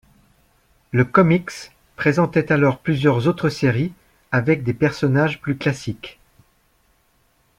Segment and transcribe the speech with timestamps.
[0.89, 1.51] Le comics
[1.95, 3.93] présentait alors plusieurs autres séries
[4.31, 6.19] avec des personnages plus classiques.